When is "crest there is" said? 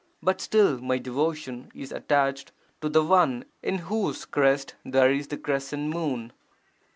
4.25-5.27